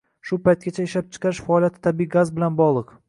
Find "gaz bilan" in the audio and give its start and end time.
2.17-2.59